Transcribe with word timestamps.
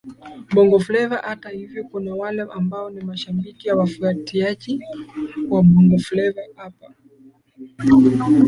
Bongo 0.53 0.79
Fleva 0.85 1.17
Hata 1.29 1.49
hivyo 1.49 1.83
kuna 1.83 2.15
wale 2.15 2.41
ambao 2.41 2.89
ni 2.89 3.01
mashabiki 3.03 3.69
wafuatiaji 3.71 4.83
wa 5.49 5.63
Bongo 5.63 5.97
fleva 5.97 6.41
hapa 6.55 6.93